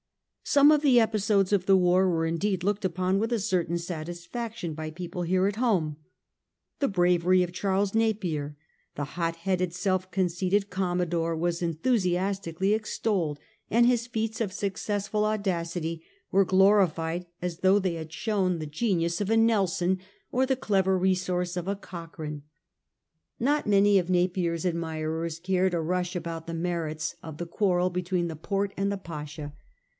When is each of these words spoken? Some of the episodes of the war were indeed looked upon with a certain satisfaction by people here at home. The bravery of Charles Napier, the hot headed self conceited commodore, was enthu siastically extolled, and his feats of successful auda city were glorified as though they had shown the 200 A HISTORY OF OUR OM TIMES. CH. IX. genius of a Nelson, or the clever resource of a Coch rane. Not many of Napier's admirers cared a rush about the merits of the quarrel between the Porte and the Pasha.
Some 0.43 0.71
of 0.71 0.81
the 0.81 0.99
episodes 0.99 1.53
of 1.53 1.67
the 1.67 1.77
war 1.77 2.09
were 2.09 2.25
indeed 2.25 2.63
looked 2.63 2.83
upon 2.83 3.19
with 3.19 3.31
a 3.31 3.39
certain 3.39 3.77
satisfaction 3.77 4.73
by 4.73 4.89
people 4.89 5.21
here 5.21 5.45
at 5.47 5.57
home. 5.57 5.97
The 6.79 6.87
bravery 6.89 7.41
of 7.43 7.53
Charles 7.53 7.93
Napier, 7.93 8.57
the 8.95 9.05
hot 9.15 9.35
headed 9.37 9.73
self 9.73 10.09
conceited 10.09 10.71
commodore, 10.71 11.37
was 11.37 11.61
enthu 11.61 11.93
siastically 11.93 12.75
extolled, 12.75 13.39
and 13.69 13.85
his 13.85 14.07
feats 14.07 14.41
of 14.41 14.51
successful 14.51 15.23
auda 15.23 15.63
city 15.63 16.03
were 16.31 16.43
glorified 16.45 17.27
as 17.41 17.59
though 17.59 17.79
they 17.79 17.93
had 17.93 18.11
shown 18.11 18.57
the 18.59 18.65
200 18.65 18.65
A 18.65 18.67
HISTORY 18.71 18.71
OF 18.71 18.71
OUR 18.71 18.71
OM 18.71 18.71
TIMES. 18.71 18.73
CH. 18.73 18.73
IX. 18.73 18.79
genius 18.79 19.21
of 19.21 19.29
a 19.29 19.37
Nelson, 19.95 19.99
or 20.31 20.45
the 20.47 20.55
clever 20.55 20.97
resource 20.97 21.55
of 21.55 21.67
a 21.67 21.75
Coch 21.75 22.17
rane. 22.17 22.41
Not 23.39 23.67
many 23.67 23.99
of 23.99 24.09
Napier's 24.09 24.65
admirers 24.65 25.39
cared 25.39 25.75
a 25.75 25.79
rush 25.79 26.15
about 26.15 26.47
the 26.47 26.55
merits 26.55 27.15
of 27.23 27.37
the 27.37 27.45
quarrel 27.45 27.91
between 27.91 28.27
the 28.27 28.35
Porte 28.35 28.73
and 28.75 28.91
the 28.91 28.97
Pasha. 28.97 29.53